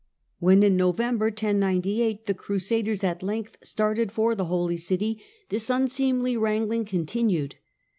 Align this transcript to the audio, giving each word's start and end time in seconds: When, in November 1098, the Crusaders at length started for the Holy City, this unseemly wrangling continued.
When, 0.39 0.63
in 0.63 0.75
November 0.77 1.27
1098, 1.27 2.25
the 2.25 2.33
Crusaders 2.33 3.03
at 3.03 3.21
length 3.21 3.57
started 3.61 4.11
for 4.11 4.33
the 4.33 4.45
Holy 4.45 4.77
City, 4.77 5.21
this 5.49 5.69
unseemly 5.69 6.35
wrangling 6.35 6.85
continued. 6.85 7.57